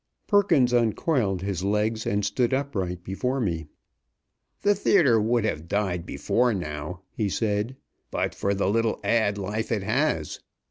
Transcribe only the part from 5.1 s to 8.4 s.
would have died before now," he said, "but